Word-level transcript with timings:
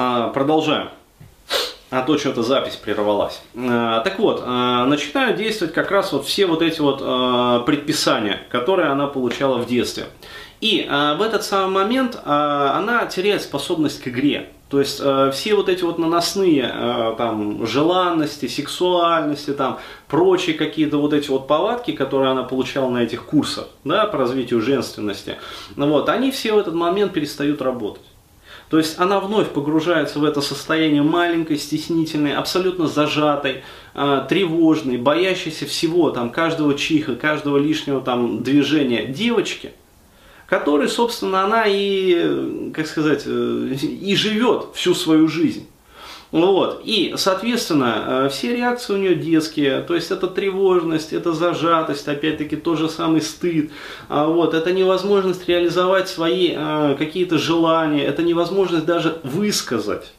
А, 0.00 0.28
продолжаем. 0.28 0.90
А 1.90 2.02
то 2.02 2.16
что-то 2.18 2.44
запись 2.44 2.76
прервалась. 2.76 3.42
А, 3.56 3.98
так 4.02 4.20
вот, 4.20 4.40
а, 4.46 4.84
начинают 4.84 5.36
действовать 5.36 5.74
как 5.74 5.90
раз 5.90 6.12
вот 6.12 6.24
все 6.24 6.46
вот 6.46 6.62
эти 6.62 6.80
вот 6.80 7.00
а, 7.02 7.60
предписания, 7.62 8.38
которые 8.48 8.90
она 8.90 9.08
получала 9.08 9.58
в 9.58 9.66
детстве. 9.66 10.04
И 10.60 10.88
в 10.88 11.22
этот 11.22 11.44
самый 11.44 11.72
момент 11.72 12.18
она 12.24 13.06
теряет 13.06 13.42
способность 13.42 14.02
к 14.02 14.08
игре. 14.08 14.50
То 14.68 14.80
есть 14.80 15.00
э, 15.00 15.30
все 15.32 15.54
вот 15.54 15.68
эти 15.68 15.84
вот 15.84 15.98
наносные 15.98 16.68
э, 16.74 17.14
там 17.16 17.64
желанности, 17.64 18.48
сексуальности, 18.48 19.52
там 19.52 19.78
прочие 20.08 20.56
какие-то 20.56 20.98
вот 20.98 21.12
эти 21.12 21.30
вот 21.30 21.46
повадки, 21.46 21.92
которые 21.92 22.32
она 22.32 22.42
получала 22.42 22.90
на 22.90 23.04
этих 23.04 23.24
курсах, 23.24 23.68
да, 23.84 24.06
по 24.06 24.18
развитию 24.18 24.60
женственности, 24.60 25.36
вот, 25.76 26.08
они 26.08 26.32
все 26.32 26.52
в 26.52 26.58
этот 26.58 26.74
момент 26.74 27.12
перестают 27.12 27.62
работать. 27.62 28.02
То 28.70 28.78
есть 28.78 28.98
она 28.98 29.18
вновь 29.20 29.48
погружается 29.48 30.18
в 30.18 30.24
это 30.24 30.40
состояние 30.40 31.02
маленькой, 31.02 31.56
стеснительной, 31.56 32.34
абсолютно 32.34 32.86
зажатой, 32.86 33.62
э, 33.94 34.26
тревожной, 34.28 34.98
боящейся 34.98 35.66
всего, 35.66 36.10
там, 36.10 36.30
каждого 36.30 36.74
чиха, 36.74 37.16
каждого 37.16 37.56
лишнего 37.58 38.00
там 38.00 38.42
движения 38.42 39.06
девочки– 39.06 39.72
которой, 40.48 40.88
собственно, 40.88 41.44
она 41.44 41.64
и, 41.66 42.70
как 42.72 42.86
сказать, 42.86 43.24
э, 43.26 43.76
и 43.82 44.16
живет 44.16 44.68
всю 44.74 44.94
свою 44.94 45.28
жизнь. 45.28 45.68
Вот. 46.30 46.82
И, 46.84 47.14
соответственно, 47.16 48.26
э, 48.26 48.28
все 48.28 48.54
реакции 48.54 48.92
у 48.92 48.96
нее 48.98 49.14
детские, 49.14 49.80
то 49.80 49.94
есть 49.94 50.10
это 50.10 50.26
тревожность, 50.26 51.12
это 51.12 51.32
зажатость, 51.32 52.06
опять-таки 52.06 52.56
тот 52.56 52.78
же 52.78 52.88
самый 52.88 53.22
стыд, 53.22 53.70
а 54.08 54.26
вот, 54.26 54.52
это 54.52 54.72
невозможность 54.72 55.48
реализовать 55.48 56.08
свои 56.08 56.52
э, 56.54 56.96
какие-то 56.98 57.38
желания, 57.38 58.04
это 58.04 58.22
невозможность 58.22 58.84
даже 58.84 59.20
высказать 59.22 60.12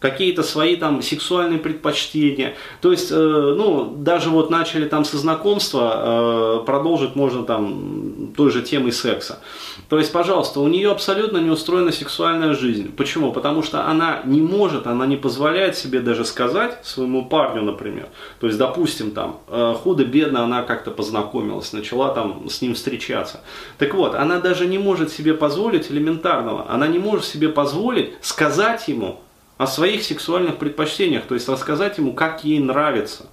какие-то 0.00 0.42
свои 0.42 0.76
там 0.76 1.02
сексуальные 1.02 1.58
предпочтения. 1.58 2.54
То 2.80 2.90
есть, 2.90 3.12
э, 3.12 3.14
ну, 3.14 3.94
даже 3.98 4.30
вот 4.30 4.50
начали 4.50 4.88
там 4.88 5.04
со 5.04 5.18
знакомства, 5.18 6.60
э, 6.62 6.64
продолжить 6.64 7.14
можно 7.14 7.44
там 7.44 8.32
той 8.36 8.50
же 8.50 8.62
темой 8.62 8.92
секса. 8.92 9.40
То 9.88 9.98
есть, 9.98 10.10
пожалуйста, 10.10 10.60
у 10.60 10.68
нее 10.68 10.90
абсолютно 10.90 11.36
не 11.38 11.50
устроена 11.50 11.92
сексуальная 11.92 12.54
жизнь. 12.54 12.90
Почему? 12.96 13.32
Потому 13.32 13.62
что 13.62 13.86
она 13.86 14.22
не 14.24 14.40
может, 14.40 14.86
она 14.86 15.06
не 15.06 15.16
позволяет 15.16 15.76
себе 15.76 16.00
даже 16.00 16.24
сказать 16.24 16.78
своему 16.82 17.26
парню, 17.26 17.62
например. 17.62 18.08
То 18.40 18.46
есть, 18.46 18.58
допустим, 18.58 19.10
там, 19.10 19.40
э, 19.48 19.74
худо-бедно 19.82 20.44
она 20.44 20.62
как-то 20.62 20.90
познакомилась, 20.90 21.74
начала 21.74 22.14
там 22.14 22.48
с 22.48 22.62
ним 22.62 22.74
встречаться. 22.74 23.40
Так 23.76 23.94
вот, 23.94 24.14
она 24.14 24.40
даже 24.40 24.66
не 24.66 24.78
может 24.78 25.12
себе 25.12 25.34
позволить 25.34 25.90
элементарного, 25.90 26.66
она 26.70 26.86
не 26.86 26.98
может 26.98 27.26
себе 27.26 27.50
позволить 27.50 28.14
сказать 28.22 28.88
ему, 28.88 29.20
о 29.60 29.66
своих 29.66 30.04
сексуальных 30.04 30.56
предпочтениях, 30.56 31.24
то 31.24 31.34
есть 31.34 31.46
рассказать 31.46 31.98
ему, 31.98 32.14
как 32.14 32.44
ей 32.44 32.60
нравится. 32.60 33.26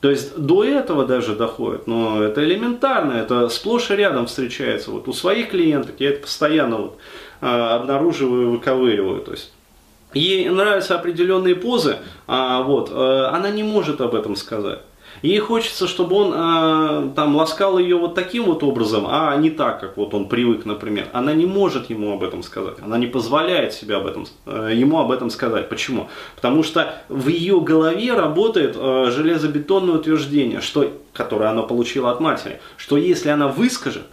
То 0.00 0.10
есть 0.10 0.36
до 0.36 0.64
этого 0.64 1.06
даже 1.06 1.36
доходит, 1.36 1.86
но 1.86 2.20
это 2.20 2.42
элементарно, 2.42 3.12
это 3.12 3.48
сплошь 3.48 3.92
и 3.92 3.94
рядом 3.94 4.26
встречается. 4.26 4.90
Вот 4.90 5.06
у 5.06 5.12
своих 5.12 5.50
клиенток 5.50 5.94
я 6.00 6.10
это 6.10 6.22
постоянно 6.22 6.78
вот, 6.78 6.98
э, 7.40 7.46
обнаруживаю, 7.46 8.50
выковыриваю. 8.50 9.20
То 9.20 9.30
есть 9.30 9.52
ей 10.12 10.48
нравятся 10.48 10.96
определенные 10.96 11.54
позы, 11.54 11.98
а 12.26 12.62
вот, 12.62 12.90
э, 12.90 13.26
она 13.26 13.50
не 13.50 13.62
может 13.62 14.00
об 14.00 14.12
этом 14.12 14.34
сказать. 14.34 14.80
Ей 15.22 15.38
хочется, 15.38 15.86
чтобы 15.88 16.16
он 16.16 16.32
э, 16.34 17.14
там 17.14 17.36
ласкал 17.36 17.78
ее 17.78 17.96
вот 17.96 18.14
таким 18.14 18.44
вот 18.44 18.62
образом, 18.62 19.06
а 19.08 19.34
не 19.36 19.50
так, 19.50 19.80
как 19.80 19.96
вот 19.96 20.14
он 20.14 20.28
привык, 20.28 20.64
например. 20.64 21.08
Она 21.12 21.32
не 21.32 21.46
может 21.46 21.90
ему 21.90 22.12
об 22.12 22.22
этом 22.22 22.42
сказать. 22.42 22.76
Она 22.82 22.98
не 22.98 23.06
позволяет 23.06 23.72
себе 23.72 23.96
об 23.96 24.06
этом, 24.06 24.26
э, 24.46 24.72
ему 24.74 24.98
об 25.00 25.10
этом 25.10 25.30
сказать. 25.30 25.68
Почему? 25.68 26.08
Потому 26.34 26.62
что 26.62 27.02
в 27.08 27.28
ее 27.28 27.60
голове 27.60 28.12
работает 28.12 28.76
э, 28.76 29.10
железобетонное 29.10 29.94
утверждение, 29.96 30.60
что, 30.60 30.92
которое 31.12 31.50
она 31.50 31.62
получила 31.62 32.10
от 32.10 32.20
матери, 32.20 32.60
что 32.76 32.96
если 32.96 33.30
она 33.30 33.48
выскажет, 33.48 34.04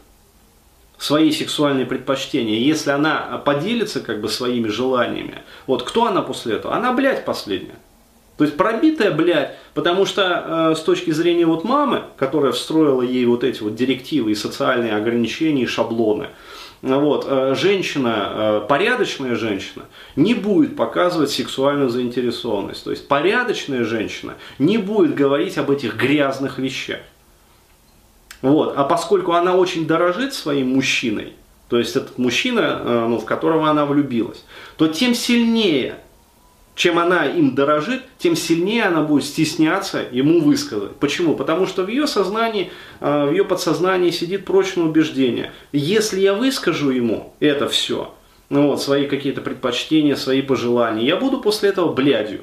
свои 0.97 1.31
сексуальные 1.31 1.85
предпочтения, 1.85 2.59
если 2.59 2.91
она 2.91 3.41
поделится 3.43 3.99
как 3.99 4.21
бы 4.21 4.29
своими 4.29 4.69
желаниями, 4.69 5.43
вот 5.67 5.83
кто 5.83 6.05
она 6.05 6.21
после 6.21 6.55
этого? 6.55 6.75
Она, 6.75 6.93
блядь, 6.93 7.25
последняя. 7.25 7.75
То 8.37 8.45
есть 8.45 8.57
пробитая, 8.57 9.11
блядь, 9.11 9.55
потому 9.73 10.05
что 10.05 10.71
э, 10.71 10.75
с 10.75 10.81
точки 10.81 11.11
зрения 11.11 11.45
вот 11.45 11.63
мамы, 11.63 12.03
которая 12.17 12.51
встроила 12.51 13.03
ей 13.03 13.25
вот 13.25 13.43
эти 13.43 13.61
вот 13.61 13.75
директивы 13.75 14.31
и 14.31 14.35
социальные 14.35 14.95
ограничения 14.95 15.63
и 15.63 15.67
шаблоны, 15.67 16.29
вот, 16.81 17.25
э, 17.29 17.55
женщина, 17.55 18.31
э, 18.33 18.65
порядочная 18.67 19.35
женщина 19.35 19.85
не 20.15 20.33
будет 20.33 20.75
показывать 20.75 21.31
сексуальную 21.31 21.89
заинтересованность. 21.89 22.83
То 22.83 22.91
есть 22.91 23.07
порядочная 23.07 23.85
женщина 23.85 24.33
не 24.59 24.77
будет 24.77 25.15
говорить 25.15 25.57
об 25.57 25.71
этих 25.71 25.95
грязных 25.95 26.57
вещах. 26.57 26.99
Вот. 28.41 28.73
А 28.75 28.83
поскольку 28.83 29.31
она 29.31 29.55
очень 29.55 29.87
дорожит 29.87 30.33
своим 30.33 30.71
мужчиной, 30.71 31.33
то 31.69 31.79
есть 31.79 31.95
этот 31.95 32.17
мужчина, 32.17 32.81
э, 32.83 33.05
ну, 33.07 33.17
в 33.17 33.25
которого 33.25 33.69
она 33.69 33.85
влюбилась, 33.85 34.43
то 34.75 34.89
тем 34.89 35.15
сильнее 35.15 35.99
чем 36.75 36.97
она 36.97 37.25
им 37.25 37.55
дорожит, 37.55 38.03
тем 38.17 38.35
сильнее 38.35 38.85
она 38.85 39.01
будет 39.01 39.25
стесняться 39.25 40.05
ему 40.11 40.41
высказать. 40.41 40.95
Почему? 40.95 41.35
Потому 41.35 41.67
что 41.67 41.83
в 41.83 41.87
ее 41.87 42.07
сознании, 42.07 42.71
э, 42.99 43.25
в 43.25 43.31
ее 43.31 43.45
подсознании 43.45 44.09
сидит 44.09 44.45
прочное 44.45 44.85
убеждение. 44.85 45.51
Если 45.71 46.19
я 46.19 46.33
выскажу 46.33 46.89
ему 46.89 47.33
это 47.39 47.67
все, 47.67 48.13
ну 48.49 48.67
вот, 48.67 48.81
свои 48.81 49.07
какие-то 49.07 49.41
предпочтения, 49.41 50.15
свои 50.15 50.41
пожелания, 50.41 51.05
я 51.05 51.15
буду 51.15 51.39
после 51.39 51.69
этого 51.69 51.93
блядью. 51.93 52.41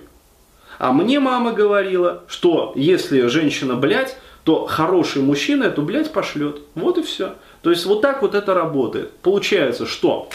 А 0.79 0.93
мне 0.93 1.21
мама 1.21 1.53
говорила, 1.53 2.25
что 2.27 2.73
если 2.75 3.27
женщина 3.27 3.75
блядь, 3.75 4.17
то 4.45 4.67
хороший 4.67 5.23
мужчина 5.23 5.65
эту 5.65 5.83
блядь 5.83 6.13
пошлет. 6.13 6.61
Вот 6.75 6.97
и 6.99 7.03
все. 7.03 7.35
То 7.63 7.71
есть 7.71 7.85
вот 7.85 8.01
так 8.01 8.23
вот 8.23 8.35
это 8.35 8.55
работает. 8.55 9.11
Получается, 9.19 9.87
что 9.87 10.31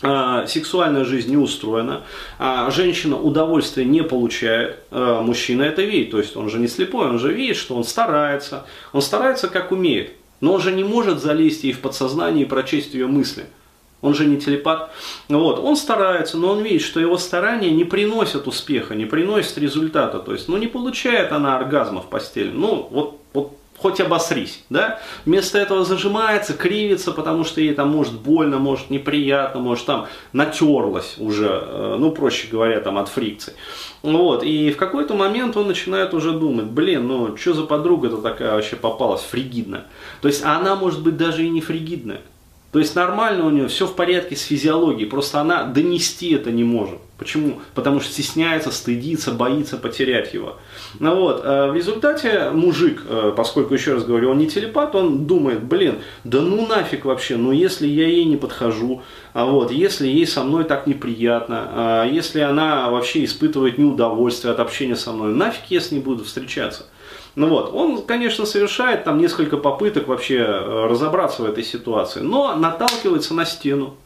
сексуальная 0.00 1.04
жизнь 1.04 1.30
не 1.30 1.36
устроена, 1.36 2.02
а 2.38 2.70
женщина 2.70 3.16
удовольствия 3.16 3.84
не 3.84 4.02
получает, 4.02 4.80
а, 4.90 5.22
мужчина 5.22 5.62
это 5.62 5.82
видит, 5.82 6.10
то 6.10 6.18
есть 6.18 6.36
он 6.36 6.50
же 6.50 6.58
не 6.58 6.68
слепой, 6.68 7.08
он 7.08 7.18
же 7.18 7.32
видит, 7.32 7.56
что 7.56 7.74
он 7.74 7.84
старается, 7.84 8.66
он 8.92 9.00
старается 9.00 9.48
как 9.48 9.72
умеет, 9.72 10.12
но 10.40 10.52
он 10.52 10.60
же 10.60 10.72
не 10.72 10.84
может 10.84 11.22
залезть 11.22 11.64
ей 11.64 11.72
в 11.72 11.80
подсознание 11.80 12.44
и 12.44 12.48
прочесть 12.48 12.92
ее 12.94 13.06
мысли. 13.06 13.46
Он 14.02 14.12
же 14.14 14.26
не 14.26 14.36
телепат. 14.36 14.90
Вот. 15.30 15.58
Он 15.58 15.76
старается, 15.76 16.36
но 16.36 16.50
он 16.50 16.60
видит, 16.60 16.82
что 16.82 17.00
его 17.00 17.16
старания 17.16 17.70
не 17.70 17.84
приносят 17.84 18.46
успеха, 18.46 18.94
не 18.94 19.06
приносят 19.06 19.56
результата. 19.56 20.18
То 20.18 20.32
есть, 20.34 20.46
ну, 20.46 20.58
не 20.58 20.66
получает 20.66 21.32
она 21.32 21.56
оргазма 21.56 22.02
в 22.02 22.10
постели. 22.10 22.50
Ну, 22.50 22.86
вот, 22.90 23.18
вот 23.32 23.56
хоть 23.78 24.00
обосрись, 24.00 24.62
да? 24.70 25.00
Вместо 25.24 25.58
этого 25.58 25.84
зажимается, 25.84 26.54
кривится, 26.54 27.12
потому 27.12 27.44
что 27.44 27.60
ей 27.60 27.74
там 27.74 27.90
может 27.90 28.14
больно, 28.14 28.58
может 28.58 28.90
неприятно, 28.90 29.60
может 29.60 29.86
там 29.86 30.06
натерлась 30.32 31.16
уже, 31.18 31.60
э, 31.62 31.96
ну, 31.98 32.12
проще 32.12 32.48
говоря, 32.50 32.80
там 32.80 32.98
от 32.98 33.08
фрикций. 33.08 33.54
Вот, 34.02 34.42
и 34.42 34.70
в 34.70 34.76
какой-то 34.76 35.14
момент 35.14 35.56
он 35.56 35.66
начинает 35.66 36.14
уже 36.14 36.32
думать, 36.32 36.66
блин, 36.66 37.06
ну, 37.06 37.36
что 37.36 37.54
за 37.54 37.64
подруга-то 37.64 38.18
такая 38.18 38.52
вообще 38.52 38.76
попалась, 38.76 39.22
фригидная. 39.22 39.84
То 40.20 40.28
есть 40.28 40.44
она 40.44 40.76
может 40.76 41.02
быть 41.02 41.16
даже 41.16 41.44
и 41.44 41.50
не 41.50 41.60
фригидная. 41.60 42.20
То 42.74 42.80
есть 42.80 42.96
нормально 42.96 43.46
у 43.46 43.50
нее, 43.50 43.68
все 43.68 43.86
в 43.86 43.94
порядке 43.94 44.34
с 44.34 44.42
физиологией, 44.42 45.08
просто 45.08 45.40
она 45.40 45.62
донести 45.62 46.32
это 46.32 46.50
не 46.50 46.64
может. 46.64 46.98
Почему? 47.18 47.60
Потому 47.72 48.00
что 48.00 48.12
стесняется, 48.12 48.72
стыдится, 48.72 49.30
боится 49.30 49.76
потерять 49.76 50.34
его. 50.34 50.56
Ну 50.98 51.14
вот, 51.14 51.42
э, 51.44 51.70
в 51.70 51.76
результате 51.76 52.50
мужик, 52.50 53.04
э, 53.08 53.32
поскольку, 53.36 53.74
еще 53.74 53.94
раз 53.94 54.04
говорю, 54.04 54.32
он 54.32 54.38
не 54.38 54.48
телепат, 54.48 54.96
он 54.96 55.24
думает, 55.24 55.62
блин, 55.62 56.00
да 56.24 56.40
ну 56.40 56.66
нафиг 56.66 57.04
вообще, 57.04 57.36
ну 57.36 57.52
если 57.52 57.86
я 57.86 58.08
ей 58.08 58.24
не 58.24 58.36
подхожу, 58.36 59.02
а 59.34 59.44
вот, 59.44 59.70
если 59.70 60.08
ей 60.08 60.26
со 60.26 60.42
мной 60.42 60.64
так 60.64 60.88
неприятно, 60.88 61.68
а 61.70 62.04
если 62.08 62.40
она 62.40 62.90
вообще 62.90 63.24
испытывает 63.24 63.78
неудовольствие 63.78 64.52
от 64.52 64.58
общения 64.58 64.96
со 64.96 65.12
мной, 65.12 65.32
нафиг 65.32 65.70
я 65.70 65.80
с 65.80 65.92
ней 65.92 66.00
буду 66.00 66.24
встречаться. 66.24 66.86
Ну 67.36 67.48
вот, 67.48 67.72
он, 67.74 68.02
конечно, 68.02 68.46
совершает 68.46 69.04
там 69.04 69.18
несколько 69.18 69.56
попыток 69.56 70.06
вообще 70.06 70.36
э, 70.38 70.86
разобраться 70.88 71.42
в 71.42 71.46
этой 71.46 71.64
ситуации, 71.64 72.20
но 72.20 72.54
наталкивается 72.54 73.34
на 73.34 73.44
стену. 73.44 73.96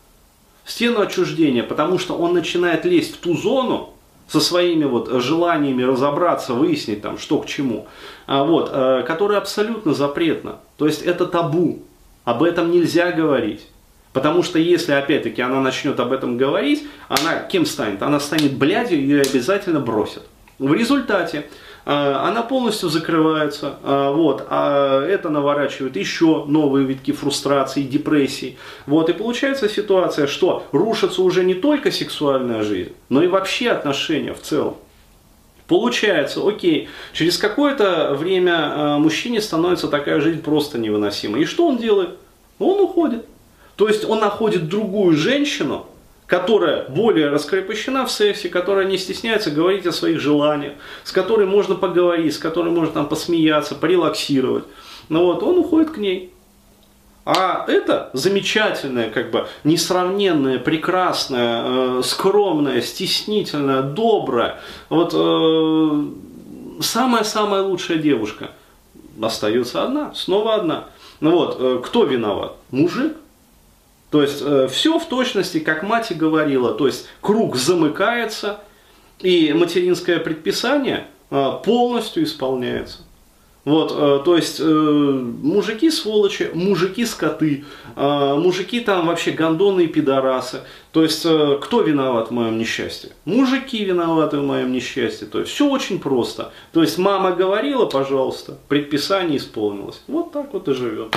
Стену 0.64 1.00
отчуждения, 1.00 1.62
потому 1.62 1.98
что 1.98 2.16
он 2.16 2.34
начинает 2.34 2.84
лезть 2.84 3.16
в 3.16 3.18
ту 3.18 3.36
зону, 3.36 3.94
со 4.28 4.40
своими 4.40 4.84
вот 4.84 5.10
желаниями 5.22 5.82
разобраться, 5.82 6.52
выяснить 6.52 7.00
там, 7.00 7.18
что 7.18 7.38
к 7.38 7.46
чему, 7.46 7.86
а 8.26 8.44
вот, 8.44 8.70
э, 8.72 9.02
которая 9.06 9.38
абсолютно 9.38 9.94
запретна. 9.94 10.56
То 10.76 10.86
есть 10.86 11.02
это 11.02 11.26
табу, 11.26 11.82
об 12.24 12.42
этом 12.42 12.70
нельзя 12.70 13.10
говорить. 13.10 13.66
Потому 14.12 14.42
что 14.42 14.58
если, 14.58 14.92
опять-таки, 14.92 15.40
она 15.40 15.60
начнет 15.60 15.98
об 16.00 16.12
этом 16.12 16.36
говорить, 16.36 16.86
она 17.08 17.40
кем 17.40 17.64
станет? 17.64 18.02
Она 18.02 18.20
станет 18.20 18.54
блядью, 18.54 19.00
ее 19.00 19.22
обязательно 19.22 19.80
бросят. 19.80 20.24
В 20.58 20.72
результате 20.74 21.48
она 21.90 22.42
полностью 22.42 22.90
закрывается, 22.90 23.76
вот, 23.82 24.46
а 24.50 25.02
это 25.02 25.30
наворачивает 25.30 25.96
еще 25.96 26.44
новые 26.44 26.84
витки 26.84 27.12
фрустрации, 27.12 27.82
депрессии. 27.82 28.58
Вот, 28.86 29.08
и 29.08 29.14
получается 29.14 29.68
ситуация, 29.70 30.26
что 30.26 30.66
рушится 30.72 31.22
уже 31.22 31.44
не 31.44 31.54
только 31.54 31.90
сексуальная 31.90 32.62
жизнь, 32.62 32.92
но 33.08 33.22
и 33.22 33.26
вообще 33.26 33.70
отношения 33.70 34.34
в 34.34 34.42
целом. 34.42 34.76
Получается, 35.66 36.46
окей, 36.46 36.88
через 37.12 37.36
какое-то 37.36 38.14
время 38.14 38.54
э, 38.54 38.98
мужчине 38.98 39.40
становится 39.40 39.88
такая 39.88 40.20
жизнь 40.20 40.42
просто 40.42 40.78
невыносимой. 40.78 41.42
И 41.42 41.44
что 41.44 41.66
он 41.66 41.76
делает? 41.76 42.18
Он 42.58 42.80
уходит. 42.80 43.26
То 43.76 43.86
есть 43.86 44.04
он 44.04 44.20
находит 44.20 44.68
другую 44.68 45.16
женщину, 45.16 45.86
которая 46.28 46.86
более 46.90 47.30
раскрепощена 47.30 48.04
в 48.04 48.10
сексе, 48.10 48.50
которая 48.50 48.86
не 48.86 48.98
стесняется 48.98 49.50
говорить 49.50 49.86
о 49.86 49.92
своих 49.92 50.20
желаниях, 50.20 50.74
с 51.02 51.10
которой 51.10 51.46
можно 51.46 51.74
поговорить, 51.74 52.34
с 52.34 52.38
которой 52.38 52.70
можно 52.70 52.92
там 52.92 53.08
посмеяться, 53.08 53.74
порелаксировать. 53.74 54.64
Ну 55.08 55.24
вот, 55.24 55.42
он 55.42 55.58
уходит 55.58 55.90
к 55.90 55.96
ней. 55.96 56.32
А 57.24 57.64
это 57.66 58.10
замечательная, 58.12 59.10
как 59.10 59.30
бы 59.30 59.48
несравненная, 59.64 60.58
прекрасная, 60.58 61.62
э, 61.64 62.02
скромная, 62.04 62.82
стеснительная, 62.82 63.82
добрая, 63.82 64.60
вот 64.88 65.12
э, 65.14 66.82
самая-самая 66.82 67.62
лучшая 67.62 67.98
девушка 67.98 68.50
остается 69.20 69.82
одна, 69.82 70.14
снова 70.14 70.54
одна. 70.54 70.84
Ну 71.20 71.32
вот, 71.32 71.56
э, 71.58 71.82
кто 71.84 72.04
виноват? 72.04 72.56
Мужик. 72.70 73.16
То 74.10 74.22
есть 74.22 74.38
э, 74.40 74.68
все 74.70 74.98
в 74.98 75.06
точности, 75.06 75.58
как 75.58 75.82
мать 75.82 76.10
и 76.10 76.14
говорила, 76.14 76.72
то 76.72 76.86
есть 76.86 77.08
круг 77.20 77.56
замыкается, 77.56 78.60
и 79.20 79.52
материнское 79.52 80.18
предписание 80.18 81.06
э, 81.30 81.50
полностью 81.64 82.24
исполняется. 82.24 83.00
Вот, 83.64 83.92
э, 83.94 84.22
то 84.24 84.34
есть 84.34 84.60
э, 84.60 84.64
мужики 84.64 85.90
сволочи, 85.90 86.50
мужики 86.54 87.04
скоты, 87.04 87.64
э, 87.96 88.34
мужики 88.34 88.80
там 88.80 89.08
вообще 89.08 89.32
гондоны 89.32 89.82
и 89.82 89.86
пидорасы. 89.88 90.62
То 90.92 91.02
есть 91.02 91.26
э, 91.26 91.58
кто 91.60 91.82
виноват 91.82 92.28
в 92.28 92.30
моем 92.30 92.56
несчастье? 92.56 93.10
Мужики 93.26 93.84
виноваты 93.84 94.38
в 94.38 94.42
моем 94.42 94.72
несчастье. 94.72 95.26
То 95.26 95.40
есть 95.40 95.52
все 95.52 95.68
очень 95.68 95.98
просто. 95.98 96.50
То 96.72 96.80
есть 96.80 96.96
мама 96.96 97.32
говорила, 97.32 97.84
пожалуйста, 97.84 98.56
предписание 98.68 99.36
исполнилось. 99.36 100.00
Вот 100.06 100.32
так 100.32 100.54
вот 100.54 100.66
и 100.68 100.72
живем. 100.72 101.10